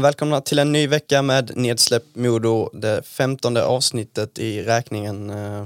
[0.00, 5.30] men välkomna till en ny vecka med Nedsläpp Modo, det femtonde avsnittet i räkningen.
[5.30, 5.64] Eh,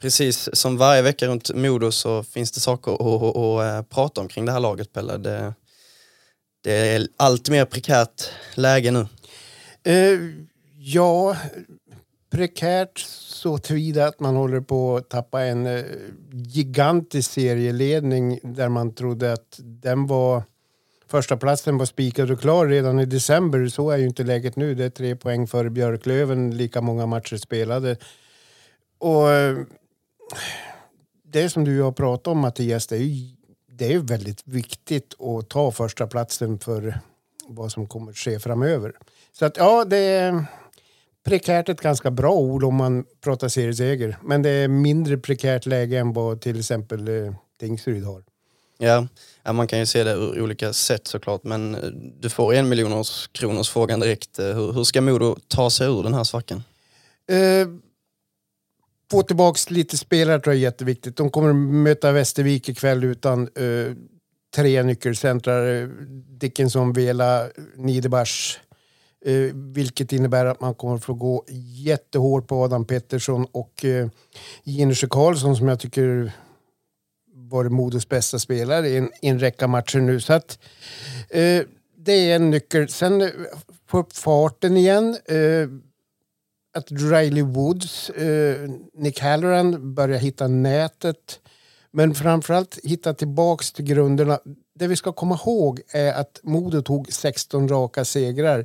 [0.00, 4.20] precis som varje vecka runt Modo så finns det saker att, att, att, att prata
[4.20, 5.16] om kring det här laget, Pelle.
[5.16, 5.54] Det,
[6.64, 9.06] det är allt mer prekärt läge nu.
[9.88, 10.34] Uh,
[10.78, 11.36] ja,
[12.30, 15.84] prekärt så tillvida att man håller på att tappa en
[16.32, 20.42] gigantisk serieledning där man trodde att den var
[21.08, 23.68] första platsen var spikad och klar redan i december.
[23.68, 24.74] Så är ju inte läget nu.
[24.74, 27.96] Det är tre poäng för Björklöven, lika många matcher spelade.
[28.98, 29.58] Och eh,
[31.24, 33.38] det som du har pratat om Mattias, det är ju
[33.78, 37.00] det är väldigt viktigt att ta första platsen för
[37.48, 38.92] vad som kommer att ske framöver.
[39.32, 40.44] Så att ja, det är
[41.24, 44.16] prekärt ett ganska bra ord om man pratar serieseger.
[44.22, 48.22] Men det är mindre prekärt läge än vad till exempel eh, Tingsryd har.
[48.78, 49.06] Ja,
[49.42, 51.80] ja, man kan ju se det ur olika sätt såklart, men eh,
[52.20, 54.38] du får en miljon kronors frågan direkt.
[54.38, 56.62] Eh, hur, hur ska Modo ta sig ur den här svackan?
[57.30, 57.68] Eh,
[59.10, 61.16] få tillbaka lite spelare tror jag är jätteviktigt.
[61.16, 63.94] De kommer möta Västervik ikväll utan eh,
[64.54, 65.82] tre nyckelcentrar.
[65.82, 65.88] Eh,
[66.28, 68.58] Dickinson, Vela, Niederbach.
[69.24, 74.08] Eh, vilket innebär att man kommer få gå jättehårt på Adam Pettersson och eh,
[74.64, 76.32] Jinesjö Karlsson som jag tycker
[77.48, 80.20] varit Modos bästa spelare i en, i en räcka matcher nu.
[80.20, 80.58] Så att,
[81.28, 81.62] eh,
[81.96, 82.88] det är en nyckel.
[82.88, 83.28] Sen eh,
[83.86, 85.16] få upp farten igen.
[85.24, 85.68] Eh,
[86.74, 91.40] att Riley Woods, eh, Nick Halloran börjar hitta nätet.
[91.90, 94.38] Men framförallt hitta tillbaks till grunderna.
[94.74, 98.64] Det vi ska komma ihåg är att Modo tog 16 raka segrar.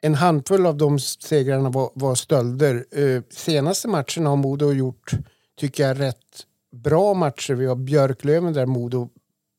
[0.00, 2.86] En handfull av de segrarna var, var stölder.
[2.90, 5.10] Eh, senaste matchen har Modo gjort,
[5.58, 6.46] tycker jag, rätt
[6.76, 7.54] bra matcher.
[7.54, 9.08] Vi har Björklöven där Modo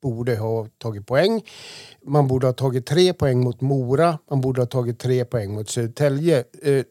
[0.02, 1.42] borde ha tagit poäng.
[2.06, 4.20] Man borde ha tagit tre poäng mot Mora.
[4.30, 6.44] Man borde ha tagit tre poäng mot Södertälje.
[6.62, 6.84] Eh,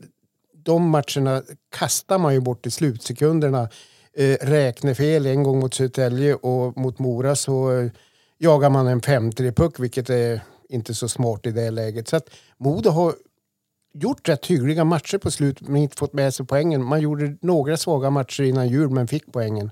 [0.52, 1.42] de matcherna
[1.78, 3.68] kastar man ju bort i slutsekunderna.
[4.16, 7.88] Eh, Räknefel en gång mot Södertälje och mot Mora så
[8.38, 12.08] jagar man en 5-3-puck vilket är inte så smart i det läget.
[12.08, 13.14] Så att Modo har
[13.94, 16.84] gjort rätt hyggliga matcher på slutet men inte fått med sig poängen.
[16.84, 19.70] Man gjorde några svaga matcher innan jul men fick poängen.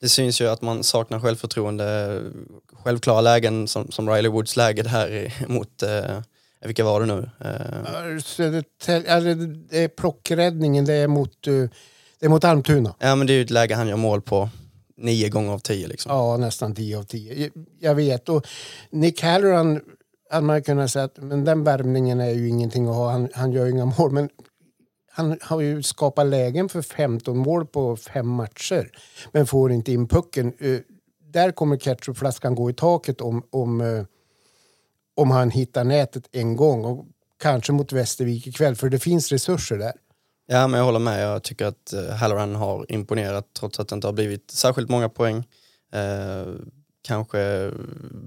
[0.00, 2.20] Det syns ju att man saknar självförtroende.
[2.84, 6.20] Självklara lägen som, som Riley Woods läge här mot, eh,
[6.64, 7.30] vilka var det nu?
[7.40, 9.34] Eh, Södertälje,
[9.70, 11.52] det är plockräddningen, det är mot, eh,
[12.18, 12.94] det är mot Almtuna.
[12.98, 14.48] ja men det är ju ett läge han gör mål på
[14.96, 16.12] nio gånger av tio liksom.
[16.12, 17.50] Ja, nästan 10 av 10.
[17.80, 18.28] Jag vet.
[18.28, 18.46] Och
[18.90, 19.80] Nick Halloran
[20.30, 23.10] hade man kunnat säga att men den värmningen är ju ingenting att ha.
[23.10, 24.10] Han, han gör ju inga mål.
[24.10, 24.28] Men
[25.20, 28.90] han har ju skapat lägen för 15 mål på fem matcher.
[29.32, 30.52] Men får inte in pucken.
[30.58, 30.78] Eh,
[31.32, 34.04] där kommer ketchupflaskan gå i taket om, om, eh,
[35.16, 36.84] om han hittar nätet en gång.
[36.84, 37.06] Och
[37.42, 39.92] kanske mot Västervik ikväll, för det finns resurser där.
[40.46, 41.22] Ja, men jag håller med.
[41.22, 45.08] Jag tycker att eh, Halloran har imponerat trots att det inte har blivit särskilt många
[45.08, 45.36] poäng.
[45.92, 46.54] Eh,
[47.02, 47.70] kanske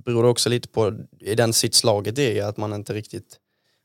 [0.05, 3.39] beror det också lite på i den sitt laget är att man inte riktigt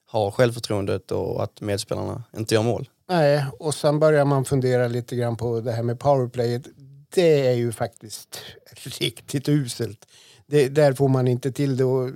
[0.07, 2.89] har självförtroendet och att medspelarna inte gör mål.
[3.09, 6.69] Nej, och sen börjar man fundera lite grann på det här med powerplayet.
[7.15, 8.41] Det är ju faktiskt
[9.01, 10.07] riktigt uselt.
[10.47, 11.85] Det, där får man inte till det.
[11.85, 12.11] Och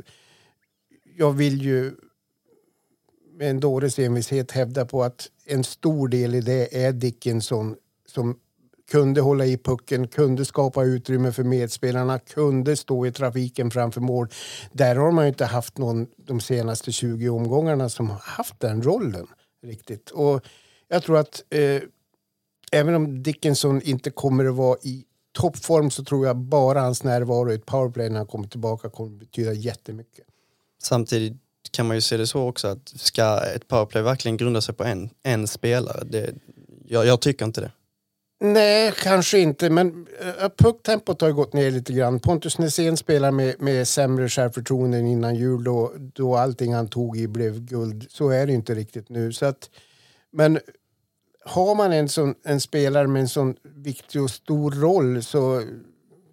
[1.16, 1.92] jag vill ju
[3.38, 7.76] med en dåres envishet hävda på att en stor del i det är Dickinson
[8.06, 8.38] som
[8.90, 14.28] kunde hålla i pucken, kunde skapa utrymme för medspelarna, kunde stå i trafiken framför mål.
[14.72, 18.82] Där har man ju inte haft någon de senaste 20 omgångarna som har haft den
[18.82, 19.26] rollen
[19.62, 20.10] riktigt.
[20.10, 20.46] Och
[20.92, 21.82] jag tror att eh,
[22.72, 27.52] även om Dickinson inte kommer att vara i toppform så tror jag bara hans närvaro
[27.52, 30.24] i ett powerplay när han kommer tillbaka kommer att betyda jättemycket.
[30.82, 31.36] Samtidigt
[31.70, 34.84] kan man ju se det så också att ska ett powerplay verkligen grunda sig på
[34.84, 36.04] en, en spelare?
[36.04, 36.34] Det,
[36.86, 37.72] jag, jag tycker inte det.
[38.40, 39.70] Nej, kanske inte.
[39.70, 42.20] Men uh, pucktempot har ju gått ner lite grann.
[42.20, 47.28] Pontus Nässén spelar med, med sämre självförtroende innan jul då, då allting han tog i
[47.28, 48.06] blev guld.
[48.10, 49.32] Så är det inte riktigt nu.
[49.32, 49.70] Så att,
[50.32, 50.60] men
[51.44, 55.62] har man en, sån, en spelare med en sån viktig och stor roll så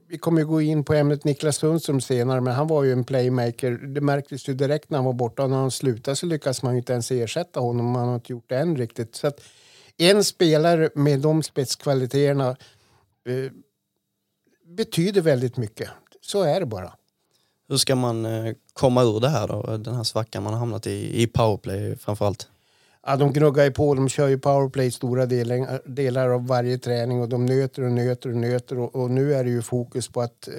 [0.09, 3.03] vi kommer ju gå in på ämnet Niklas Sundström senare, men han var ju en
[3.03, 3.71] playmaker.
[3.71, 5.43] Det märktes ju direkt när han var borta.
[5.43, 7.85] Och när han slutade så lyckas man ju inte ens ersätta honom.
[7.85, 9.15] Man har inte gjort det än riktigt.
[9.15, 9.41] Så att
[9.97, 13.51] en spelare med de spetskvaliteterna eh,
[14.65, 15.89] betyder väldigt mycket.
[16.21, 16.93] Så är det bara.
[17.67, 19.77] Hur ska man eh, komma ur det här då?
[19.77, 22.47] Den här svackan man har hamnat i, i powerplay framförallt?
[23.09, 27.21] Ja, de gnuggar ju på, de kör ju powerplay stora delar, delar av varje träning
[27.21, 30.21] och de nöter och nöter och nöter och, och nu är det ju fokus på
[30.21, 30.53] att eh,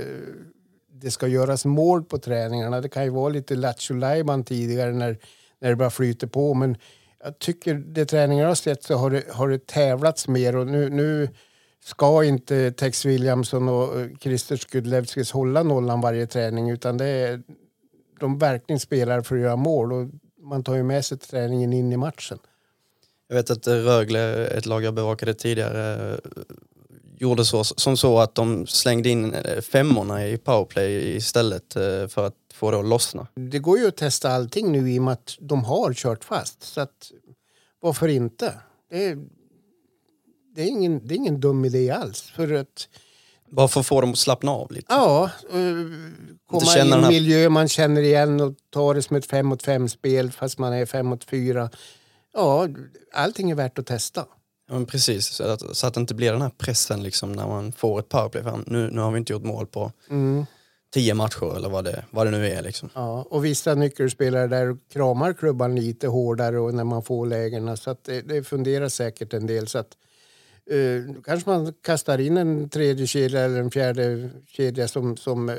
[0.92, 2.80] det ska göras mål på träningarna.
[2.80, 3.94] Det kan ju vara lite lattjo
[4.46, 5.18] tidigare när,
[5.60, 6.76] när det bara flyter på men
[7.24, 10.66] jag tycker det träningar jag har sett så har det, har det tävlats mer och
[10.66, 11.28] nu, nu
[11.84, 17.42] ska inte Tex Williamson och eh, Christer Skudlevskis hålla nollan varje träning utan det är,
[18.20, 20.08] de verkligen spelar för att göra mål och
[20.40, 22.38] man tar ju med sig träningen in i matchen.
[23.28, 26.20] Jag vet att Rögle, ett lag jag bevakade tidigare,
[27.18, 32.34] gjorde så, som så att de slängde in femmorna i powerplay istället eh, för att
[32.54, 33.26] få det att lossna.
[33.34, 36.62] Det går ju att testa allting nu i och med att de har kört fast.
[36.62, 37.12] Så att,
[37.80, 38.54] varför inte?
[38.90, 39.18] Det är,
[40.54, 42.22] det är, ingen, det är ingen dum idé alls.
[42.22, 42.88] För att,
[43.50, 44.86] Bara för att få dem att slappna av lite?
[44.88, 45.30] Ja,
[46.50, 49.88] komma i en miljö man känner igen och ta det som ett fem mot fem
[49.88, 51.70] spel fast man är fem mot fyra.
[52.32, 52.68] Ja,
[53.12, 54.24] allting är värt att testa.
[54.68, 57.46] Ja, men precis, så att, så att det inte blir den här pressen liksom när
[57.46, 58.42] man får ett powerplay.
[58.66, 60.46] Nu, nu har vi inte gjort mål på mm.
[60.94, 62.62] tio matcher eller vad det, vad det nu är.
[62.62, 62.90] Liksom.
[62.94, 67.90] Ja, och vissa nyckelspelare där kramar klubban lite hårdare och när man får lägena så
[67.90, 69.66] att det, det funderar säkert en del.
[69.66, 69.96] Så att,
[70.70, 75.48] Eh, då kanske man kastar in en tredje kedja eller en fjärde kedja som, som
[75.48, 75.56] eh,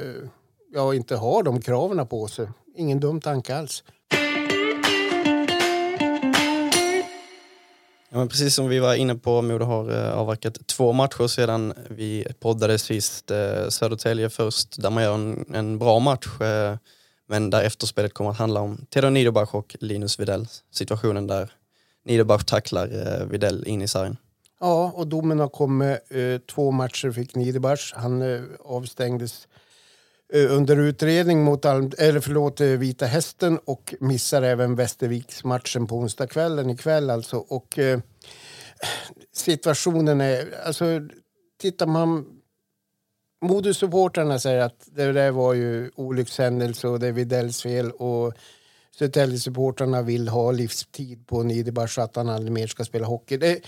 [0.73, 2.47] ja, inte har de kraven på sig.
[2.75, 3.83] Ingen dum tanke alls.
[8.09, 11.73] Ja, men precis som vi var inne på, Modo har eh, avverkat två matcher sedan
[11.89, 13.31] vi poddade sist.
[13.69, 16.27] Södertälje först, där man gör en, en bra match.
[17.27, 20.47] Men där efterspelet kommer att handla om Theodor Niederbach och Linus Widell.
[20.71, 21.51] Situationen där
[22.05, 24.17] Niederbach tacklar Videll Widell in i sargen.
[24.63, 25.99] Ja, och domen har kommit.
[26.09, 27.93] Eh, två matcher fick Niederbach.
[27.95, 29.47] Han eh, avstängdes
[30.33, 35.95] eh, under utredning mot Alm, eller förlåt, eh, Vita Hästen och missar även Västerviksmatchen på
[35.95, 37.37] onsdagskvällen ikväll alltså.
[37.37, 37.99] Och eh,
[39.33, 40.85] situationen är, alltså
[41.61, 42.25] tittar man
[43.45, 48.33] Modusupportrarna säger att det där var ju olyckshändelse och det är Widells fel och
[48.97, 53.37] Södertäljesupportrarna vill ha livstid på Niederbach så att han aldrig mer ska spela hockey.
[53.37, 53.61] Det,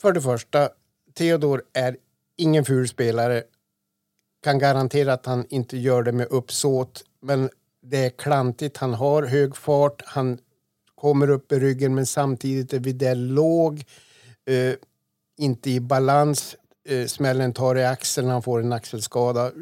[0.00, 0.68] för det första,
[1.14, 1.96] Theodor är
[2.36, 3.42] ingen ful spelare.
[4.42, 7.04] Kan garantera att han inte gör det med uppsåt.
[7.20, 7.50] Men
[7.82, 8.76] det är klantigt.
[8.76, 10.02] Han har hög fart.
[10.06, 10.38] Han
[10.94, 13.84] kommer upp i ryggen men samtidigt är Widell låg.
[14.46, 14.74] Eh,
[15.38, 16.56] inte i balans.
[16.88, 18.28] Eh, smällen tar i axeln.
[18.28, 19.52] Han får en axelskada.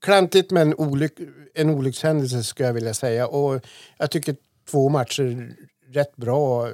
[0.00, 1.12] Klantigt men olyck,
[1.54, 3.26] en olyckshändelse skulle jag vilja säga.
[3.26, 3.60] Och
[3.98, 4.36] jag tycker
[4.70, 5.56] två matcher
[5.92, 6.68] rätt bra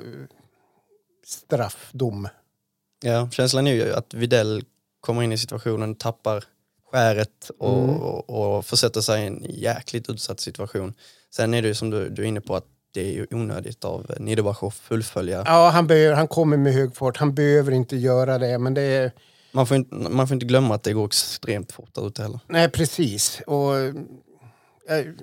[1.26, 2.28] straffdom.
[3.02, 4.64] Ja, känslan är ju att Videll
[5.00, 6.44] kommer in i situationen, tappar
[6.92, 7.96] skäret och, mm.
[7.96, 10.94] och, och försätter sig i en jäkligt utsatt situation.
[11.30, 13.84] Sen är det ju som du, du är inne på att det är ju onödigt
[13.84, 15.42] av Niederbach att fullfölja.
[15.46, 17.16] Ja, han, behöver, han kommer med hög fart.
[17.16, 19.12] Han behöver inte göra det, men det är...
[19.52, 22.40] Man får, inte, man får inte glömma att det går extremt fort där ute heller.
[22.46, 23.40] Nej, precis.
[23.46, 23.74] Och
[24.88, 25.14] jag,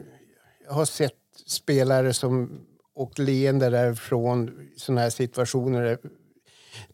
[0.66, 1.14] jag har sett
[1.46, 2.62] spelare som
[2.96, 6.00] och leende därifrån sådana här situationer.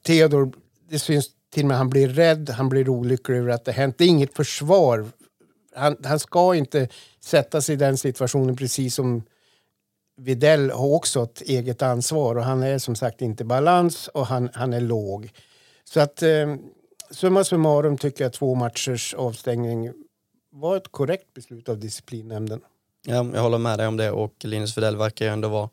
[0.02, 0.54] Theodor,
[0.90, 3.98] det syns till och med han blir rädd, han blir olycklig över att det hänt.
[3.98, 5.06] Det är inget försvar.
[5.76, 6.88] Han, han ska inte
[7.20, 9.24] sätta sig i den situationen precis som
[10.20, 14.50] Videll har också ett eget ansvar och han är som sagt inte balans och han,
[14.54, 15.32] han är låg.
[15.84, 16.56] Så att eh,
[17.12, 19.94] summa summarum tycker jag två matchers avstängning
[20.52, 22.62] var ett korrekt beslut av disciplinnämnden.
[23.10, 25.70] Ja, jag håller med dig om det och Linus Widell verkar ju ändå vara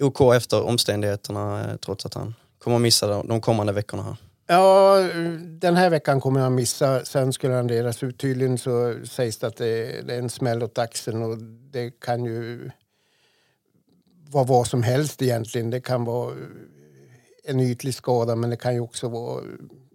[0.00, 4.02] OK efter omständigheterna eh, trots att han kommer att missa de kommande veckorna.
[4.02, 4.16] Här.
[4.46, 4.96] Ja,
[5.38, 7.04] den här veckan kommer han missa.
[7.04, 8.18] Sen skulle han delas ut.
[8.18, 11.38] Tydligen så sägs det att det är en smäll åt axeln och
[11.72, 12.70] det kan ju
[14.30, 15.70] vara vad som helst egentligen.
[15.70, 16.36] Det kan vara eh,
[17.44, 19.42] en ytlig skada men det kan ju också vara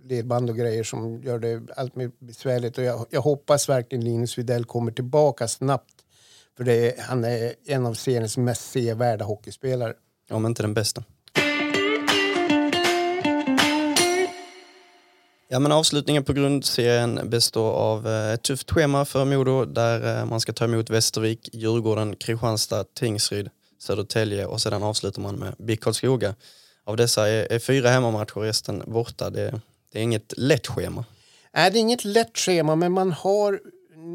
[0.03, 2.77] ledband och grejer som gör det allt mer besvärligt.
[2.77, 5.96] Och jag, jag hoppas verkligen Linus Widell kommer tillbaka snabbt
[6.57, 9.93] för det är, han är en av seriens mest sevärda hockeyspelare.
[10.29, 11.03] Om inte den bästa.
[15.49, 20.25] Ja, men avslutningen på grundserien består av eh, ett tufft schema för Modo där eh,
[20.25, 23.49] man ska ta emot Västervik, Djurgården, Kristianstad, Tingsryd,
[23.79, 26.35] Södertälje och sedan avslutar man med BIK Karlskoga.
[26.83, 29.29] Av dessa är, är fyra hemmamatcher och resten borta.
[29.29, 29.61] Det,
[29.91, 31.05] det är inget lätt schema.
[31.55, 33.59] Nej, det är inget lätt schema, men man har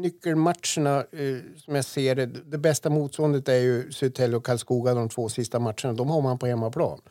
[0.01, 2.25] nyckelmatcherna eh, som jag ser det.
[2.25, 5.93] Det bästa motståndet är ju Södertälje och Karlskoga de två sista matcherna.
[5.93, 7.01] De har man på hemmaplan.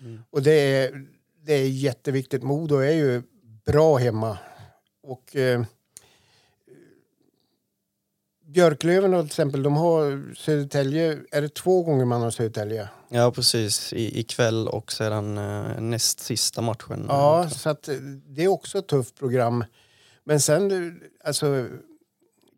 [0.00, 0.22] Mm.
[0.30, 1.06] Och det är,
[1.42, 2.42] det är jätteviktigt.
[2.42, 3.22] Modo är ju
[3.64, 4.38] bra hemma.
[5.02, 5.62] Och eh,
[8.46, 12.88] Björklöven till exempel, de har Södertälje, är det två gånger man har Södertälje?
[13.08, 17.06] Ja precis, I, ikväll och sedan eh, näst sista matchen.
[17.08, 17.94] Ja, så att, eh,
[18.26, 19.64] det är också ett tufft program.
[20.24, 20.92] Men sen, eh,
[21.24, 21.68] alltså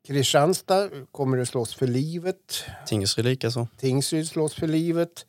[0.07, 2.65] Kristianstad kommer att slåss för livet.
[2.87, 3.69] Tingsryd likaså.
[3.79, 5.27] Tingsryd slåss för livet.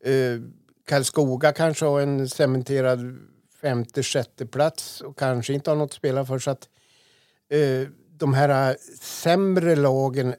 [0.00, 0.40] Eh,
[0.86, 3.18] Karlskoga kanske har en cementerad
[3.60, 6.38] femte, sjätte plats och kanske inte har något att spela för.
[6.38, 6.68] Så att,
[7.48, 10.34] eh, de här sämre lagen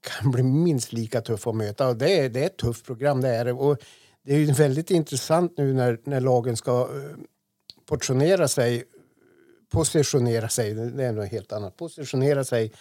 [0.00, 1.88] kan bli minst lika tuffa att möta.
[1.88, 3.20] Och det, är, det är ett tufft program.
[3.20, 3.78] Det är, och
[4.22, 7.16] det är väldigt intressant nu när, när lagen ska uh,
[7.86, 8.84] portionera sig,
[9.70, 12.72] positionera sig, det är något helt annat, positionera sig.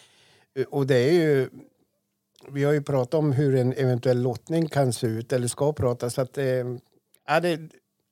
[0.69, 1.49] Och det är ju,
[2.47, 6.09] vi har ju pratat om hur en eventuell lottning kan se ut, eller ska prata,
[6.09, 6.77] så att uh,
[7.27, 7.59] ja, det,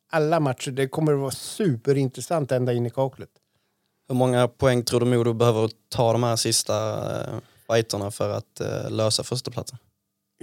[0.09, 3.29] alla matcher, det kommer att vara superintressant ända in i kaklet.
[4.07, 6.97] Hur många poäng tror du Modo behöver ta de här sista
[7.33, 9.77] uh, fighterna för att uh, lösa förstaplatsen?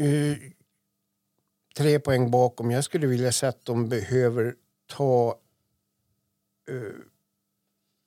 [0.01, 0.37] Uh,
[1.77, 2.71] tre poäng bakom.
[2.71, 4.55] Jag skulle vilja säga att de behöver
[4.87, 5.39] ta
[6.71, 6.93] uh,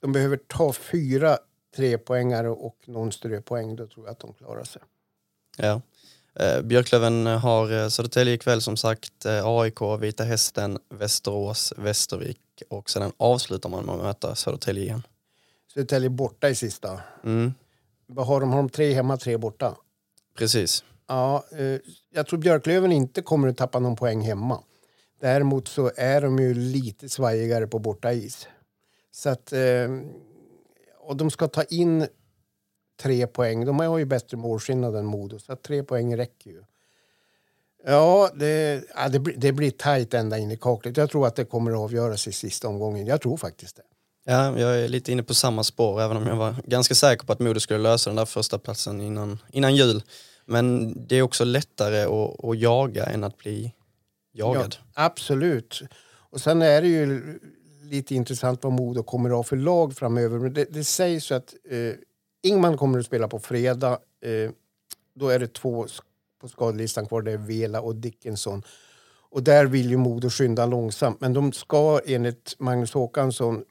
[0.01, 1.37] de behöver ta fyra
[1.77, 3.75] trepoängare och någon ströpoäng.
[3.75, 4.81] Då tror jag att de klarar sig.
[5.57, 5.81] Ja.
[6.39, 13.69] Eh, Björklöven har Södertälje ikväll som sagt, AIK, Vita Hästen, Västerås, Västervik och sedan avslutar
[13.69, 15.03] man med att möta Södertälje igen.
[15.73, 17.01] Södertälje borta i sista.
[17.23, 17.53] Mm.
[18.05, 18.49] Vad har de?
[18.49, 19.75] Har de tre hemma, tre borta?
[20.37, 20.83] Precis.
[21.07, 21.79] Ja, eh,
[22.13, 24.63] jag tror Björklöven inte kommer att tappa någon poäng hemma.
[25.21, 28.47] Däremot så är de ju lite svajigare på borta is.
[29.11, 29.59] Så att, eh,
[31.07, 32.07] och de ska ta in
[33.01, 33.65] tre poäng.
[33.65, 36.63] De har ju bättre målskillnad än Modo, så tre poäng räcker ju.
[37.85, 40.97] Ja, det, ja, det, det blir tajt ända in i kaklet.
[40.97, 43.05] Jag tror att det kommer att avgöras i sista omgången.
[43.05, 43.83] Jag tror faktiskt det.
[44.25, 47.33] Ja, jag är lite inne på samma spår även om jag var ganska säker på
[47.33, 50.03] att Modo skulle lösa den där första platsen innan, innan jul.
[50.45, 53.73] Men det är också lättare att, att jaga än att bli
[54.33, 54.75] jagad.
[54.79, 55.81] Ja, absolut.
[56.29, 57.39] Och sen är det ju
[57.89, 60.39] lite intressant vad Modo kommer att ha för lag framöver.
[60.39, 61.93] Men det, det sägs ju att eh,
[62.41, 63.99] Ingman kommer att spela på fredag.
[64.21, 64.51] Eh,
[65.13, 65.87] då är det två
[66.41, 67.21] på skadelistan kvar.
[67.21, 68.63] Det är Vela och Dickinson.
[69.29, 71.21] Och där vill ju Modo skynda långsamt.
[71.21, 73.63] Men de ska enligt Magnus Håkansson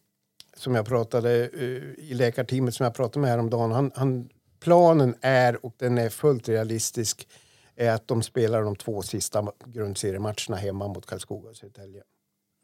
[0.56, 3.73] som jag pratade eh, i läkarteamet som jag pratade med häromdagen.
[3.73, 4.28] Han, han,
[4.61, 7.28] planen är, och den är fullt realistisk,
[7.76, 12.02] är att de spelar de två sista grundseriematcherna hemma mot Karlskoga och Södertälje.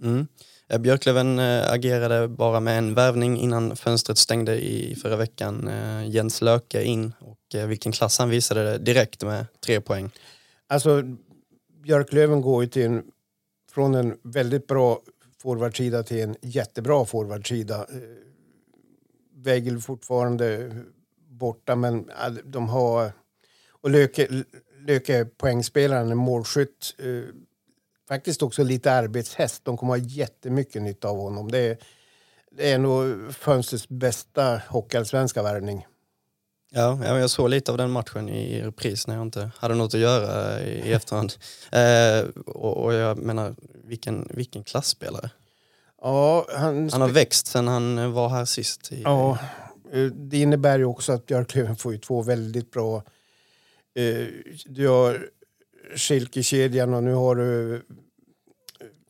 [0.02, 0.26] Mm.
[0.68, 5.68] Eh, Björklöven eh, agerade bara med en värvning innan fönstret stängde i förra veckan.
[5.68, 10.10] Eh, Jens Löke in och vilken klass han visade direkt med tre poäng.
[10.66, 11.02] Alltså
[11.82, 13.02] Björklöven går ju till en,
[13.72, 15.00] från en väldigt bra
[15.42, 17.86] forwardsida till en jättebra forwardsida.
[19.44, 20.76] Eh, fortfarande
[21.28, 22.10] borta, men
[22.44, 23.12] de har...
[23.70, 24.44] Och Löke,
[24.86, 26.94] Löke är poängspelaren, målskytt.
[28.12, 29.64] Faktiskt också lite arbetshäst.
[29.64, 31.50] De kommer ha jättemycket nytta av honom.
[31.50, 31.78] Det är,
[32.50, 35.86] det är nog fönstrets bästa hockeyallsvenska värvning.
[36.70, 40.00] Ja, jag såg lite av den matchen i repris när jag inte hade något att
[40.00, 41.32] göra i efterhand.
[41.70, 43.54] Eh, och, och, jag menar,
[43.84, 45.30] vilken, vilken klassspelare.
[46.02, 48.92] Ja, han, han har växt sen han var här sist.
[48.92, 49.38] I, ja,
[49.92, 53.02] eh, det innebär ju också att Björklöven får ju två väldigt bra...
[53.94, 54.26] Eh,
[54.66, 55.28] du har
[55.96, 57.82] Schilke-kedjan och nu har du...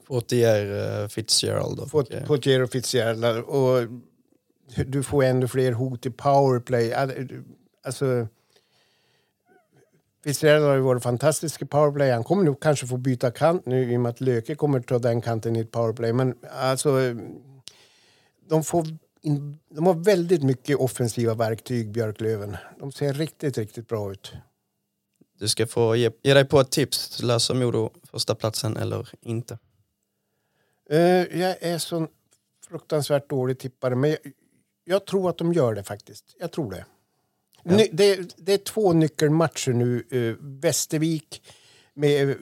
[0.06, 1.80] Fortier uh, Fitzgerald.
[1.80, 1.90] Och,
[2.26, 3.24] Fortier och Fitzgerald.
[3.24, 3.88] Och
[4.86, 6.94] du får ännu fler hot i powerplay.
[7.84, 8.26] Alltså,
[10.24, 12.10] Fitzgerald har ju varit fantastisk i powerplay.
[12.10, 14.98] Han kommer nog kanske få byta kant nu i och med att Löke kommer ta
[14.98, 16.12] den kanten i ett powerplay.
[16.12, 17.14] Men alltså,
[18.48, 18.86] de, får
[19.20, 22.56] in, de har väldigt mycket offensiva verktyg, Björklöven.
[22.78, 24.32] De ser riktigt, riktigt bra ut.
[25.42, 27.22] Du ska få ge, ge dig på ett tips.
[27.22, 29.58] Löser Modo första platsen eller inte?
[30.92, 30.98] Uh,
[31.40, 32.08] jag är så
[32.68, 34.18] fruktansvärt dålig tippare, men jag,
[34.84, 36.36] jag tror att de gör det faktiskt.
[36.38, 36.84] Jag tror det.
[37.62, 37.76] Ja.
[37.92, 40.04] Det, det, är två nyckelmatcher nu.
[40.12, 41.42] Uh, Västervik
[41.94, 42.36] med uh,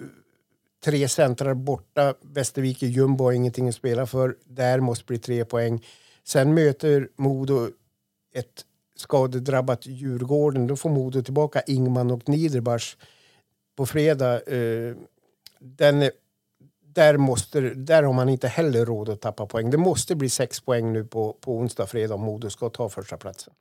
[0.85, 2.15] tre centrar borta.
[2.21, 4.37] Västervik är jumbo och ingenting att spela för.
[4.45, 5.87] Där måste bli tre poäng.
[6.25, 7.69] Sen möter Modo
[8.35, 8.65] ett
[9.01, 10.67] skadedrabbat Djurgården.
[10.67, 12.97] Då får Modo tillbaka Ingman och Niederbach
[13.77, 14.53] på fredag.
[14.53, 14.97] Uh,
[15.59, 16.11] den är,
[16.81, 19.71] där, måste, där har man inte heller råd att tappa poäng.
[19.71, 23.17] Det måste bli sex poäng nu på, på onsdag, fredag om Modo ska ta första
[23.17, 23.55] platsen.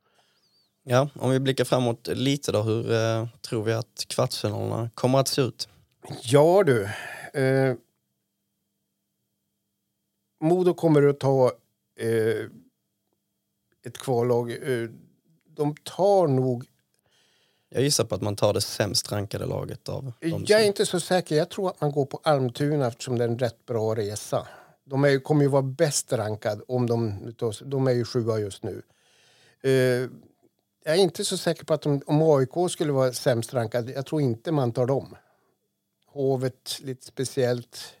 [0.82, 5.28] Ja, om vi blickar framåt lite då, hur eh, tror vi att kvartsfinalerna kommer att
[5.28, 5.68] se ut?
[6.22, 6.84] Ja du.
[7.40, 7.74] Eh,
[10.40, 11.52] Modo kommer att ta
[12.00, 12.46] eh,
[13.86, 14.50] ett kvallag.
[15.60, 16.64] De tar nog...
[17.68, 20.86] Jag gissar på att man tar det sämst rankade laget av Jag som- är inte
[20.86, 21.36] så säker.
[21.36, 24.48] Jag tror att man går på Almtuna eftersom det är en rätt bra resa.
[24.84, 27.32] De är, kommer ju vara bäst rankad om de...
[27.64, 28.82] De är ju sjua just nu.
[29.62, 29.70] Eh,
[30.84, 34.06] jag är inte så säker på att de, om AIK skulle vara sämst rankad, jag
[34.06, 35.16] tror inte man tar dem.
[36.06, 37.94] Hovet lite speciellt.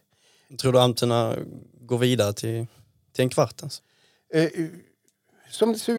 [0.60, 1.36] Tror du Almtuna
[1.80, 2.66] går vidare till,
[3.12, 3.62] till en kvart?
[3.62, 3.82] Alltså?
[4.34, 4.50] Eh, eh,
[5.50, 5.98] som det ser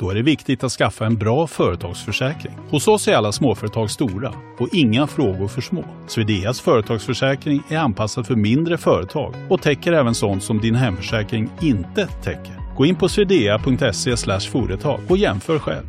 [0.00, 2.52] Då är det viktigt att skaffa en bra företagsförsäkring.
[2.70, 5.84] Hos oss är alla småföretag stora och inga frågor för små.
[6.08, 12.06] Swedeas företagsförsäkring är anpassad för mindre företag och täcker även sånt som din hemförsäkring inte
[12.06, 12.76] täcker.
[12.76, 14.16] Gå in på swedea.se
[14.50, 15.86] företag och jämför själv.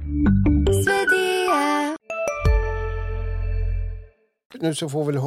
[4.62, 5.20] nu så får väl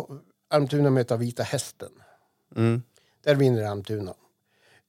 [0.50, 1.90] Almtuna möta Vita Hästen.
[2.56, 2.82] Mm.
[3.24, 4.14] Där vinner Almtuna.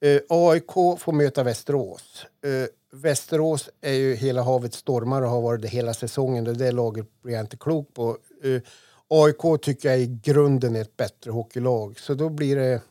[0.02, 2.25] Eh, AIK får möta Västerås.
[2.46, 2.68] Eh,
[3.02, 6.44] Västerås är ju hela havet stormar och har varit det hela säsongen.
[6.44, 8.18] Det laget blir jag inte klok på.
[8.44, 8.62] Eh,
[9.08, 12.00] AIK tycker jag i grunden är ett bättre hockeylag.
[12.00, 12.82] Så då blir det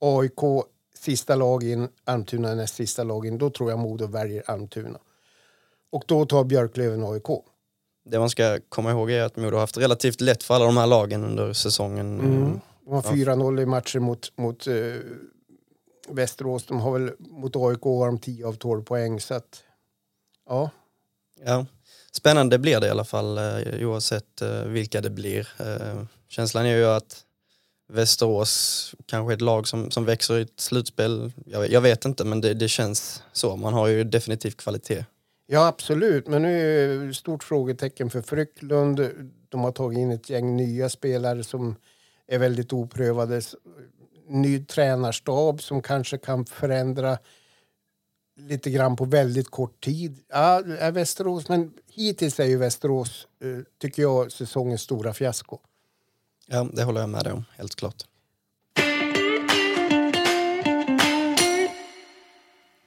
[0.00, 3.38] AIK sista lag in, Almtuna näst sista lag in.
[3.38, 4.98] Då tror jag Modo väljer Almtuna.
[5.92, 7.26] Och då tar Björklöven AIK.
[8.04, 10.76] Det man ska komma ihåg är att Modo har haft relativt lätt för alla de
[10.76, 12.20] här lagen under säsongen.
[12.20, 12.60] Mm.
[12.84, 13.34] De har Ja.
[13.34, 14.74] 4-0 i matcher mot, mot eh,
[16.08, 16.66] Västerås.
[16.66, 19.20] De har väl mot AIK har de 10 av 12 poäng.
[19.20, 19.62] Så att,
[20.48, 20.70] ja.
[21.44, 21.66] Ja.
[22.12, 25.48] Spännande blir det i alla fall eh, oavsett eh, vilka det blir.
[25.58, 27.24] Eh, känslan är ju att
[27.88, 31.32] Västerås kanske är ett lag som, som växer i ett slutspel.
[31.46, 33.56] Jag, jag vet inte men det, det känns så.
[33.56, 35.04] Man har ju definitivt kvalitet.
[35.46, 36.26] ja, absolut.
[36.26, 39.10] Men nu är det stort frågetecken för Frycklund.
[39.48, 41.76] De har tagit in ett gäng nya spelare som
[42.28, 43.42] är väldigt oprövade.
[44.30, 47.18] Ny tränarstab som kanske kan förändra
[48.36, 50.18] lite grann på väldigt kort tid.
[50.28, 55.58] Ja, är Västerås, men hittills är ju Västerås, eh, tycker jag, säsongens stora fiasko.
[56.46, 58.04] Ja, det håller jag med dig om, helt klart.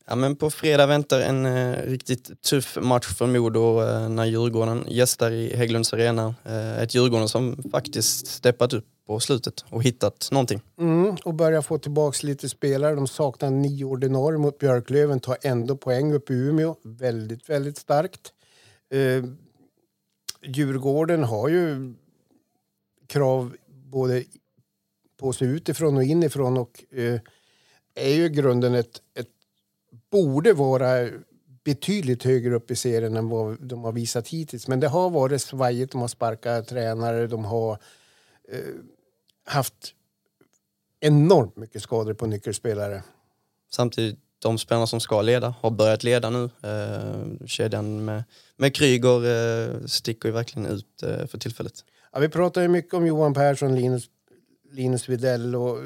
[0.06, 4.86] Ja, men på fredag väntar en eh, riktigt tuff match för Modo eh, när Djurgården
[4.88, 6.36] gästar i Hägglunds arena.
[6.46, 10.62] Eh, ett Djurgården som faktiskt steppat upp på slutet och hittat någonting.
[10.78, 12.96] Mm, och börjar få tillbaka lite spelare.
[12.96, 16.76] De saknar nio ordinarie mot Björklöven, tar ändå poäng upp i Umeå.
[16.84, 18.34] Väldigt, väldigt starkt.
[18.90, 19.24] Eh,
[20.46, 21.94] Djurgården har ju
[23.08, 24.24] krav både
[25.18, 27.20] på sig utifrån och inifrån och eh,
[27.96, 29.30] är ju i grunden ett, ett
[30.12, 31.10] borde vara
[31.64, 34.68] betydligt högre upp i serien än vad de har visat hittills.
[34.68, 35.92] Men det har varit svajigt.
[35.92, 37.78] De har sparkat tränare, de har eh,
[39.46, 39.94] haft
[41.00, 43.04] enormt mycket skador på nyckelspelare.
[43.72, 46.44] Samtidigt, de spelarna som ska leda har börjat leda nu.
[46.44, 48.24] Eh, kedjan med,
[48.58, 51.74] med Kryger eh, sticker ju verkligen ut eh, för tillfället.
[52.12, 54.10] Ja, vi pratar ju mycket om Johan Persson, Linus,
[54.72, 55.78] Linus Widell och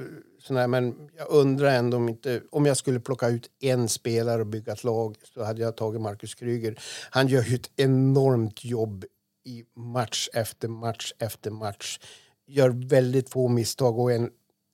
[0.41, 2.41] sådär, men jag undrar ändå om inte...
[2.51, 6.01] Om jag skulle plocka ut en spelare och bygga ett lag så hade jag tagit
[6.01, 6.79] Marcus Kryger.
[7.09, 9.05] Han gör ju ett enormt jobb
[9.45, 11.99] i match efter match efter match.
[12.47, 14.29] Gör väldigt få misstag och är en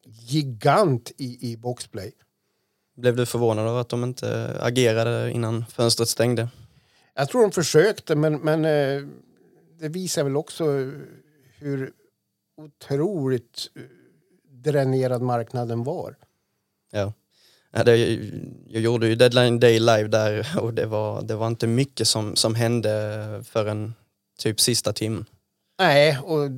[0.05, 2.11] gigant i, i boxplay.
[2.95, 6.49] Blev du förvånad över att de inte agerade innan fönstret stängde?
[7.13, 9.07] Jag tror de försökte, men, men eh,
[9.79, 10.65] det visar väl också
[11.57, 11.91] hur
[12.57, 13.81] otroligt eh,
[14.49, 16.15] dränerad marknaden var.
[16.91, 17.13] Ja.
[17.71, 17.97] Ja, det,
[18.67, 22.35] jag gjorde ju deadline day live där och det var, det var inte mycket som,
[22.35, 22.91] som hände
[23.45, 23.93] förrän
[24.39, 25.25] typ sista timmen.
[25.79, 26.49] Nej, och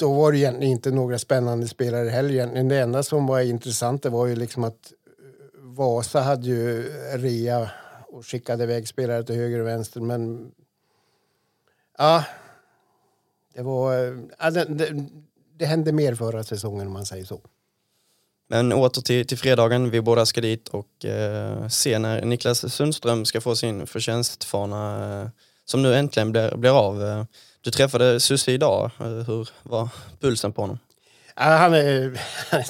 [0.00, 2.30] då var det egentligen inte några spännande spelare heller.
[2.30, 2.68] Egentligen.
[2.68, 6.82] Det enda som var intressant det var ju liksom att eh, Vasa hade ju
[7.14, 7.70] rea
[8.08, 10.00] och skickade iväg spelare till höger och vänster.
[10.00, 10.50] Men
[11.98, 12.24] ja,
[13.54, 13.94] det var...
[13.94, 15.06] Eh, ja, det, det,
[15.56, 17.40] det hände mer förra säsongen om man säger så.
[18.48, 23.24] Men åter till, till fredagen, vi båda ska dit och eh, se när Niklas Sundström
[23.24, 25.28] ska få sin förtjänstfana eh,
[25.64, 27.02] som nu äntligen blir, blir av.
[27.02, 27.24] Eh,
[27.60, 29.88] du träffade Susie idag, hur var
[30.20, 30.78] pulsen på honom?
[31.36, 32.16] Ja, han är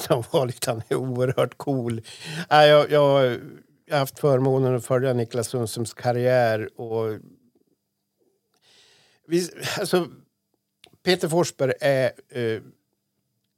[0.07, 2.01] som vanligt han är liksom oerhört cool.
[2.49, 3.39] Ja, jag, jag,
[3.89, 6.79] har haft förmånen att följa Niklas Sundströms karriär.
[6.79, 7.19] Och
[9.27, 9.49] vi,
[9.79, 10.07] alltså,
[11.03, 12.61] Peter Forsberg är eh,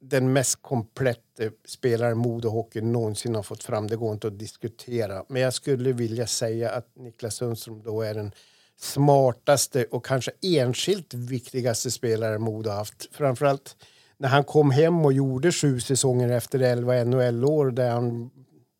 [0.00, 3.86] den mest kompletta eh, spelare Modohockey någonsin har fått fram.
[3.86, 5.24] Det går inte att diskutera.
[5.28, 8.32] Men jag skulle vilja säga att Niklas Sundström då är den
[8.80, 13.08] smartaste och kanske enskilt viktigaste spelare Modo haft.
[13.12, 13.76] Framförallt
[14.16, 18.30] när han kom hem och gjorde sju säsonger efter 11 NHL-år där han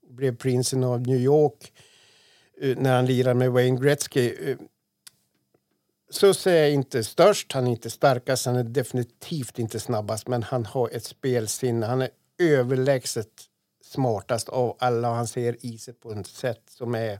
[0.09, 1.73] blev prinsen av New York
[2.61, 4.35] eh, när han lirade med Wayne Gretzky.
[4.51, 4.57] Eh,
[6.11, 10.67] Susse är inte störst, han är inte starkast, han är definitivt inte snabbast men han
[10.67, 11.87] har ett spelsinne.
[11.87, 13.29] Han är överlägset
[13.85, 17.19] smartast av alla och han ser iset på ett sätt som är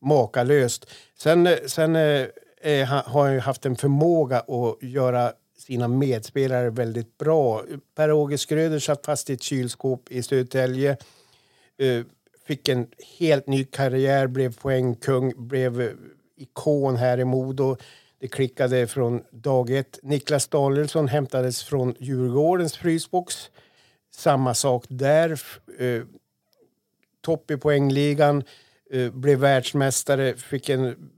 [0.00, 0.86] makalöst.
[1.18, 2.26] Sen, sen eh,
[2.62, 7.64] eh har han ju haft en förmåga att göra sina medspelare väldigt bra.
[7.94, 10.96] Per-Åge Skröder satt fast i ett kylskåp i Södertälje.
[11.78, 12.04] Eh,
[12.46, 12.86] fick en
[13.18, 15.90] helt ny karriär, blev poängkung, blev eh,
[16.36, 17.76] ikon här i Modo.
[18.18, 19.98] Det klickade från dag ett.
[20.02, 23.50] Niklas Danielsson hämtades från Djurgårdens frysbox.
[24.14, 25.40] Samma sak där.
[27.20, 28.44] Topp i poängligan.
[28.92, 31.10] Eh, blev världsmästare, fick en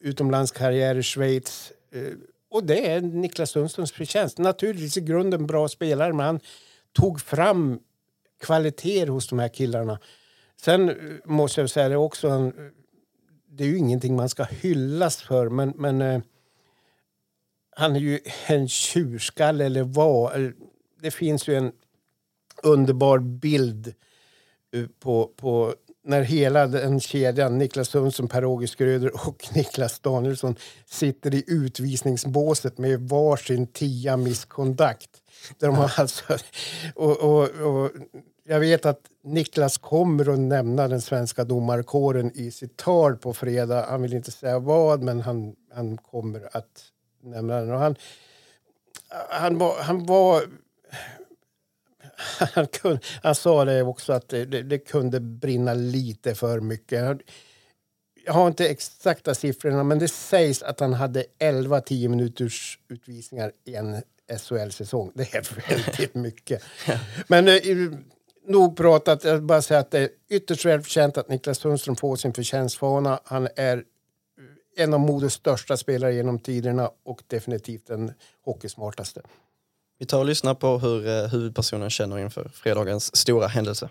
[0.00, 1.72] utomlandskarriär i Schweiz.
[1.92, 2.12] Eh,
[2.50, 4.38] och det är Niklas Sundströms förtjänst.
[4.38, 6.40] Naturligtvis i grunden bra spelare, men han
[6.92, 7.80] tog fram
[8.40, 9.98] kvaliteter hos de här killarna.
[10.60, 12.72] Sen eh, måste jag säga det också, han,
[13.48, 16.20] det är ju ingenting man ska hyllas för, men, men eh,
[17.70, 20.44] han är ju en tjurskalle eller vad.
[20.44, 20.50] Eh,
[21.00, 21.72] det finns ju en
[22.62, 23.94] underbar bild
[25.00, 25.74] på, på
[26.08, 33.00] när hela den kedjan, Niklas Sundström, Per-Åge Skröder och Niklas Danielsson sitter i utvisningsbåset med
[33.00, 35.10] varsin tia misskontakt.
[35.58, 36.36] Där de alltså,
[36.94, 37.90] och, och, och,
[38.44, 43.86] jag vet att Niklas kommer att nämna den svenska domarkåren i sitt tal på fredag.
[43.88, 46.84] Han vill inte säga vad, men han, han kommer att
[47.22, 47.70] nämna den.
[47.70, 47.96] Och han,
[49.30, 50.42] han, var, han var
[52.54, 57.18] han, kunde, han sa det också att det, det, kunde brinna lite för mycket.
[58.24, 63.52] Jag har inte exakta siffrorna, men det sägs att han hade 11 10 minuters utvisningar
[63.64, 64.02] i en
[64.38, 65.12] SHL-säsong.
[65.14, 66.62] Det är väldigt mycket.
[67.26, 67.54] Men eh,
[68.46, 69.24] nog pratat.
[69.24, 73.20] Jag vill bara säga att det är ytterst välförtjänt att Niklas Sundström får sin förtjänstfana.
[73.24, 73.84] Han är
[74.76, 78.12] en av Modos största spelare genom tiderna och definitivt den
[78.44, 79.22] hockeysmartaste.
[80.00, 83.88] Vi tar och lyssnar på hur eh, huvudpersonen känner inför fredagens stora händelse.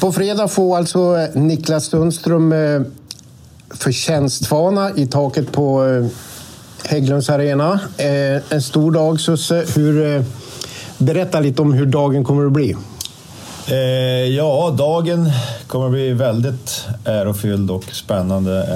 [0.00, 2.82] På fredag får alltså eh, Niklas Sundström eh,
[3.70, 5.84] förtjänstfana i taket på
[6.84, 7.80] Hägglunds arena.
[8.48, 9.64] En stor dag Susse.
[9.76, 10.24] Hur,
[10.98, 12.76] berätta lite om hur dagen kommer att bli.
[14.36, 15.30] ja, dagen
[15.66, 18.66] kommer att bli väldigt ärofylld och spännande.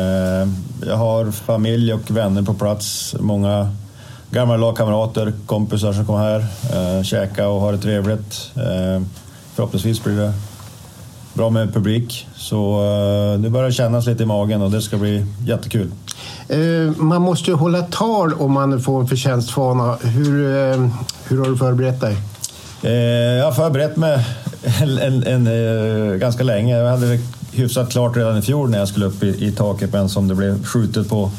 [0.87, 3.15] jag har familj och vänner på plats.
[3.21, 3.71] Många
[4.31, 8.51] gamla lagkamrater, kompisar som kommer här, eh, käka och ha det trevligt.
[8.57, 9.03] Eh,
[9.55, 10.33] förhoppningsvis blir det
[11.35, 12.29] bra med publik.
[12.37, 12.85] Så
[13.35, 15.91] eh, det börjar kännas lite i magen och det ska bli jättekul.
[16.49, 16.59] Eh,
[16.97, 19.97] man måste ju hålla tal om man får en förtjänstfana.
[20.03, 20.89] Hur, eh,
[21.25, 22.17] hur har du förberett dig?
[22.83, 22.93] Eh,
[23.39, 24.27] jag har förberett mig
[24.63, 26.79] en, en, en, en, ganska länge.
[26.79, 27.19] Jag hade
[27.53, 30.35] hyfsat klart redan i fjol när jag skulle upp i, i taket men som det
[30.35, 31.31] blev skjutet på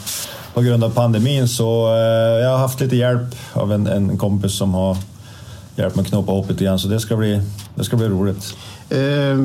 [0.53, 1.47] på grund av pandemin.
[1.47, 4.97] Så eh, jag har haft lite hjälp av en, en kompis som har
[5.75, 6.79] hjälpt mig att knåpa ihop lite grann.
[6.79, 7.41] Så det ska bli,
[7.75, 8.55] det ska bli roligt.
[8.89, 9.37] Eh,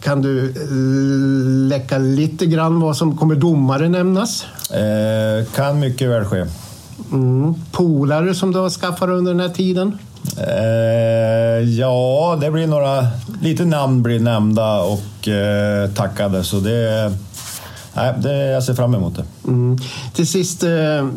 [0.00, 0.54] kan du
[1.68, 4.44] läcka lite grann vad som kommer domare nämnas?
[4.70, 6.46] Eh, kan mycket väl ske.
[7.12, 7.54] Mm.
[7.72, 9.98] Polare som du har skaffat under den här tiden?
[10.38, 13.06] Eh, ja, det blir några...
[13.42, 16.44] Lite namn blir nämnda och eh, tackade.
[16.44, 17.12] Så det,
[17.96, 19.24] nej, det, jag ser fram emot det.
[19.48, 19.78] Mm.
[20.14, 21.08] Till sist, eh,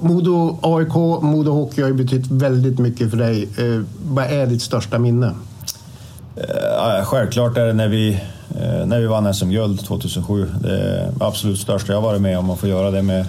[0.00, 3.48] Modo AIK, Modo Hockey har ju betytt väldigt mycket för dig.
[3.58, 5.34] Eh, vad är ditt största minne?
[6.36, 8.20] Eh, självklart är det när vi,
[8.60, 10.50] eh, när vi vann SM-guld 2007.
[10.60, 13.20] Det är absolut största jag varit med om att få göra det med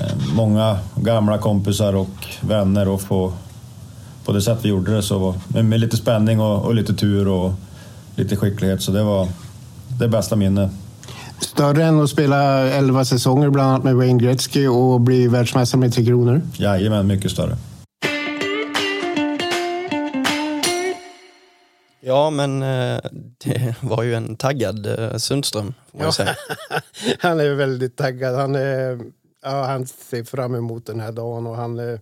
[0.00, 3.32] eh, många gamla kompisar och vänner och få
[4.24, 7.52] på det sätt vi gjorde det så med, lite spänning och, och lite tur och
[8.16, 9.28] lite skicklighet så det var
[9.98, 10.70] det bästa minnet
[11.40, 15.92] Större än att spela 11 säsonger bland annat med Wayne Gretzky och bli världsmästare med
[15.94, 16.40] Tre Kronor?
[16.56, 17.56] Jajamän, mycket större.
[22.00, 23.00] Ja, men eh,
[23.44, 26.06] det var ju en taggad eh, Sundström, får man Ja.
[26.08, 26.34] ju säga.
[27.18, 28.34] han är väldigt taggad.
[28.34, 29.00] Han, är,
[29.42, 31.78] ja, han ser fram emot den här dagen och han...
[31.78, 31.98] eh,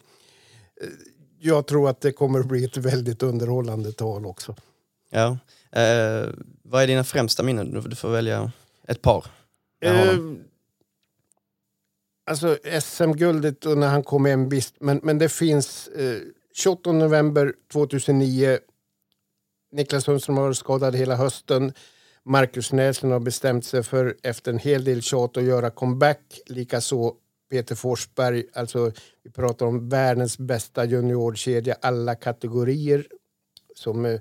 [1.41, 4.55] Jag tror att det kommer att bli ett väldigt underhållande tal också.
[5.11, 5.39] Ja.
[5.81, 6.29] Eh,
[6.65, 7.83] vad är dina främsta minnen?
[7.91, 8.53] Du får välja
[8.89, 9.27] ett par.
[9.81, 10.19] Eh,
[12.27, 16.19] alltså SM-guldet och när han kom hem visst, men, men det finns eh,
[16.55, 18.59] 28 november 2009.
[19.73, 21.73] Niklas Sundström har varit skadad hela hösten.
[22.23, 26.41] Marcus Näslund har bestämt sig för efter en hel del tjat att göra comeback.
[26.47, 27.15] Likaså
[27.51, 28.93] Peter Forsberg, alltså
[29.23, 33.07] vi pratar om världens bästa juniorkedja alla kategorier
[33.75, 34.21] som eh,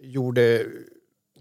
[0.00, 0.66] gjorde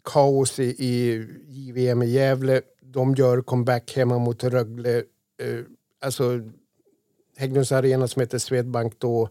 [0.03, 2.61] kaos i, i JVM i Gävle.
[2.81, 4.97] De gör comeback hemma mot Rögle.
[4.97, 5.59] Eh,
[6.01, 6.41] alltså
[7.37, 9.29] Hägglunds arena som heter Swedbank då.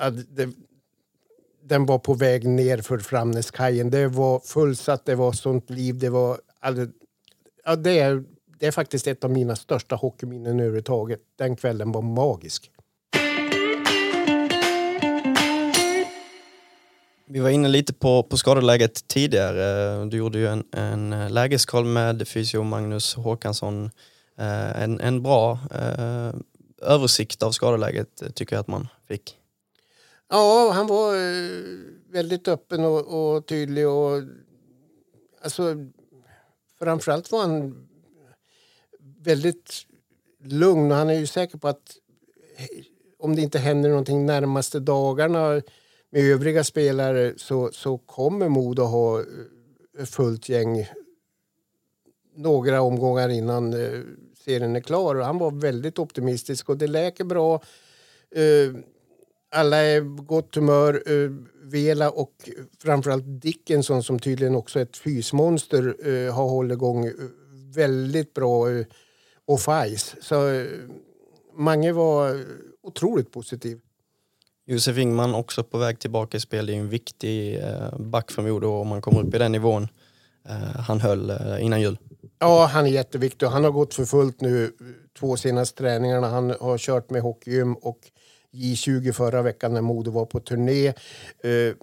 [0.00, 0.48] eh, det,
[1.64, 3.90] den var på väg ner för Framnäskajen.
[3.90, 5.98] Det var fullsatt, det var sånt liv.
[5.98, 6.90] Det var all,
[7.64, 8.24] ja, det, är,
[8.58, 11.20] det är faktiskt ett av mina största hockeyminnen överhuvudtaget.
[11.36, 12.71] Den kvällen var magisk.
[17.32, 20.04] Vi var inne lite på, på skadeläget tidigare.
[20.04, 23.90] Du gjorde ju en, en eh, lägeskoll med fysio Magnus Håkansson.
[24.38, 26.34] Eh, en, en bra eh,
[26.82, 29.36] översikt av skadeläget tycker jag att man fick.
[30.30, 31.12] Ja, han var
[32.12, 33.88] väldigt öppen och, och tydlig.
[33.88, 34.22] Och,
[35.42, 35.76] alltså,
[36.78, 37.88] framförallt var han
[39.20, 39.86] väldigt
[40.44, 40.92] lugn.
[40.92, 41.96] Och han är ju säker på att
[43.18, 45.62] om det inte händer någonting närmaste dagarna
[46.12, 49.20] med övriga spelare så, så kommer Modo ha
[49.98, 50.88] eh, fullt gäng
[52.36, 54.00] några omgångar innan eh,
[54.44, 55.14] serien är klar.
[55.14, 57.62] Och han var väldigt optimistisk och det läker bra.
[58.34, 58.74] Eh,
[59.54, 61.02] alla är på gott humör.
[61.64, 62.50] Vela och
[62.82, 67.12] framförallt Dickinson som tydligen också är ett fysmonster har hållit igång
[67.74, 68.66] väldigt bra
[69.46, 70.16] off-ice.
[70.20, 70.66] Så
[71.54, 72.44] Mange var
[72.82, 73.80] otroligt positiv.
[74.66, 76.66] Josef Ingman också på väg tillbaka i spel.
[76.66, 79.88] Det är en viktig eh, back för Modo om man kommer upp i den nivån.
[80.48, 81.98] Eh, han höll eh, innan jul.
[82.38, 83.46] Ja, han är jätteviktig.
[83.46, 84.72] Han har gått för fullt nu
[85.18, 86.28] två senaste träningarna.
[86.28, 87.98] Han har kört med hockeygym och
[88.52, 90.86] J20 förra veckan när Modo var på turné.
[90.88, 91.74] Eh,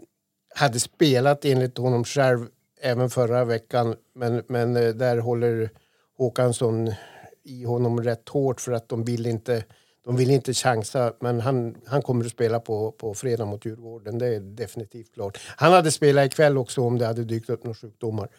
[0.55, 2.47] hade spelat enligt honom själv
[2.81, 5.69] även förra veckan men, men där håller
[6.17, 6.93] Håkansson
[7.43, 9.63] i honom rätt hårt för att de vill inte,
[10.05, 11.13] de vill inte chansa.
[11.19, 15.39] Men han, han kommer att spela på, på fredag mot Djurgården, det är definitivt klart.
[15.55, 18.29] Han hade spelat ikväll också om det hade dykt upp några sjukdomar.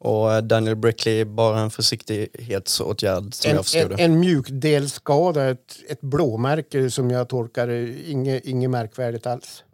[0.00, 5.76] Och eh, Daniel Brickley bara en försiktighetsåtgärd som en, jag förstod en, en mjukdelsskada, ett,
[5.88, 7.68] ett blåmärke som jag tolkar.
[8.08, 9.64] Inget, inget märkvärdigt alls.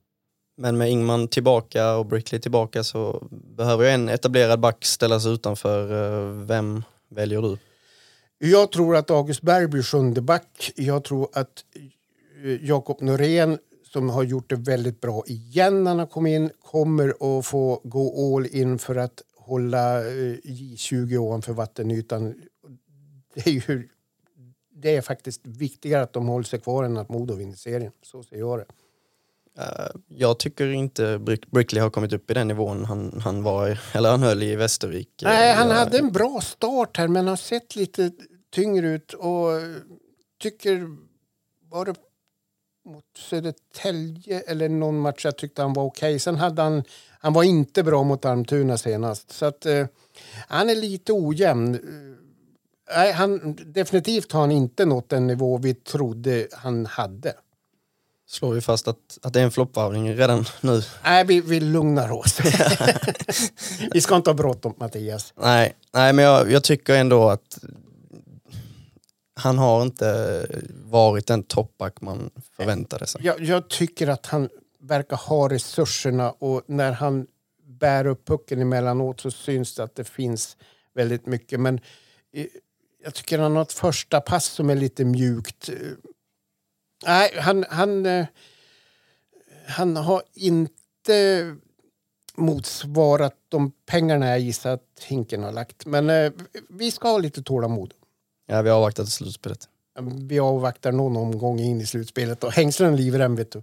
[0.56, 5.92] Men med Ingman tillbaka och Brickley tillbaka så behöver ju en etablerad back ställas utanför.
[5.92, 7.58] Eh, Vem väljer du?
[8.38, 10.72] Jag tror att August Berg blir sjunde back.
[10.76, 11.64] Jag tror att
[12.44, 13.58] eh, Jakob Norén
[13.94, 18.36] som har gjort det väldigt bra igen när han kom in kommer att få gå
[18.36, 22.34] all in för att hålla eh, J20 ovanför vattenytan.
[23.34, 23.88] Det är, ju,
[24.70, 27.92] det är faktiskt viktigare att de håller sig kvar än att Modo vinner serien.
[28.02, 28.66] Så ser jag det.
[29.58, 33.78] Eh, Jag tycker inte Brick- Brickley har kommit upp i den nivån han, han var
[33.92, 35.08] eller han höll i Västervik.
[35.22, 38.10] Nej, han hade en bra start här men har sett lite
[38.54, 39.62] tyngre ut och eh,
[40.42, 40.88] tycker
[41.70, 41.94] var det
[42.88, 46.18] mot Södertälje eller någon match jag tyckte han var okej.
[46.18, 46.82] Sen hade han,
[47.20, 49.86] han var inte bra mot Almtuna senast så att eh,
[50.48, 51.74] han är lite ojämn.
[51.74, 51.80] Eh,
[52.96, 57.32] Nej, han, definitivt har han inte nått den nivå vi trodde han hade.
[58.26, 60.82] Slår vi fast att, att det är en floppvarvning redan nu.
[61.04, 62.40] Nej, vi, vi lugnar oss.
[63.92, 65.34] vi ska inte ha bråttom, Mattias.
[65.36, 67.58] Nej, nej men jag, jag tycker ändå att
[69.34, 70.46] han har inte
[70.84, 73.20] varit den toppback man förväntade sig.
[73.24, 74.48] Jag, jag tycker att han
[74.80, 77.26] verkar ha resurserna och när han
[77.66, 80.56] bär upp pucken emellanåt så syns det att det finns
[80.94, 81.60] väldigt mycket.
[81.60, 81.80] Men
[82.32, 82.46] eh,
[83.04, 85.70] jag tycker han har ett första pass som är lite mjukt.
[87.06, 88.26] Nej, han, han, eh,
[89.66, 91.56] han har inte
[92.34, 95.86] motsvarat de pengarna jag gissar att Hinken har lagt.
[95.86, 96.32] Men eh,
[96.68, 97.94] vi ska ha lite tålamod.
[98.46, 99.68] Ja, vi har avvaktat slutspelet.
[100.28, 103.62] Vi avvaktar någon omgång in i slutspelet och hängslen livrem vet du.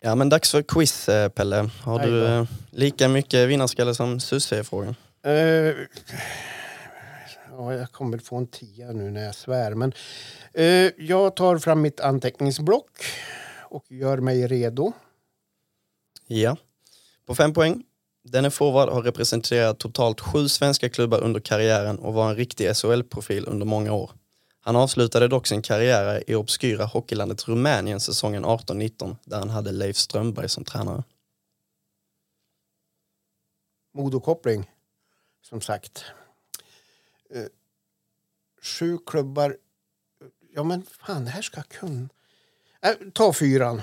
[0.00, 1.70] Ja men dags för quiz eh, Pelle.
[1.82, 4.94] Har du lika mycket vinnarskalle som Susse i frågan?
[5.22, 5.74] Eh,
[7.56, 9.74] ja, jag kommer få en tia nu när jag svär.
[9.74, 9.92] Men,
[10.52, 12.90] eh, jag tar fram mitt anteckningsblock
[13.62, 14.92] och gör mig redo.
[16.26, 16.56] Ja.
[17.26, 17.84] På fem poäng.
[18.24, 23.44] Denne forward har representerat totalt sju svenska klubbar under karriären och var en riktig SHL-profil
[23.48, 24.10] under många år.
[24.60, 29.96] Han avslutade dock sin karriär i obskyra hockeylandet Rumänien säsongen 18-19 där han hade Leif
[29.96, 31.04] Strömberg som tränare.
[33.94, 34.70] Modokoppling,
[35.42, 36.04] som sagt.
[37.30, 37.46] Eh,
[38.62, 39.56] sju klubbar.
[40.54, 42.08] Ja, men fan, det här ska jag kunna.
[42.82, 43.82] Äh, ta fyran.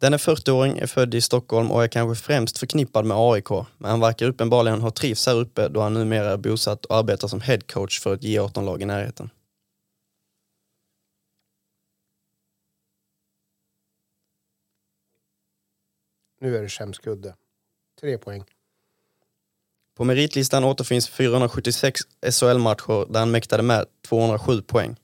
[0.00, 4.00] Denne 40-åring är född i Stockholm och är kanske främst förknippad med AIK, men han
[4.00, 8.00] verkar uppenbarligen ha trivs här uppe då han numera är bosatt och arbetar som headcoach
[8.00, 9.30] för ett J18-lag i närheten.
[16.40, 17.34] Nu är det skämskudde.
[18.00, 18.44] Tre poäng.
[19.98, 24.96] På meritlistan återfinns 476 SHL-matcher där han mäktade med 207 poäng.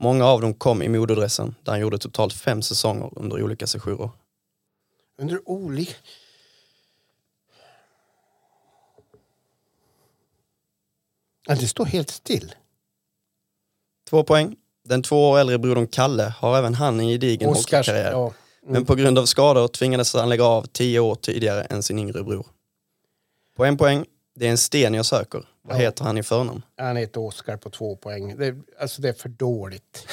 [0.00, 4.10] Många av dem kom i modadressen där han gjorde totalt fem säsonger under olika sessioner.
[5.18, 5.92] Under olika...
[11.46, 12.54] Ja, det står helt still.
[14.10, 14.56] Två poäng.
[14.84, 18.10] Den två år äldre brodern Kalle har även han en gedigen hockeykarriär.
[18.12, 18.32] ja.
[18.66, 22.22] Men på grund av skador tvingades han lägga av tio år tidigare än sin yngre
[22.22, 22.46] bror.
[23.56, 24.06] På en poäng.
[24.34, 25.44] Det är en sten jag söker.
[25.62, 25.80] Vad Ja.
[25.80, 26.62] heter han i förnamn?
[26.76, 28.36] Han heter Oskar på två poäng.
[28.36, 30.06] Det, alltså det är för dåligt.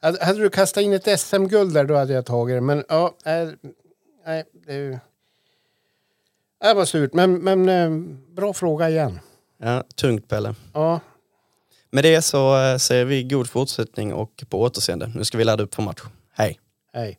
[0.00, 2.60] hade, hade du kastat in ett SM-guld där då hade jag tagit det.
[2.60, 3.54] Men ja, nej,
[4.26, 5.00] nej det,
[6.60, 7.12] det var surt.
[7.14, 7.90] Men, men eh,
[8.34, 9.20] bra fråga igen.
[9.58, 10.54] Ja, tungt Pelle.
[10.72, 11.00] Ja,
[11.90, 15.12] Med det så eh, säger vi god fortsättning och på återseende.
[15.14, 16.02] Nu ska vi ladda upp för match.
[16.32, 16.60] Hej!
[16.92, 17.18] hej.